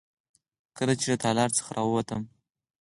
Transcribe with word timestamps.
کله 0.77 0.93
چې 0.99 1.05
له 1.11 1.17
تالار 1.23 1.49
څخه 1.57 1.69
راووتم. 1.77 2.21